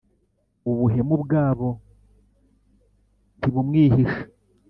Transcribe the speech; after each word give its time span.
Ubuhemu 0.71 1.15
bwabo 1.23 1.69
ntibumwihisha, 3.37 4.19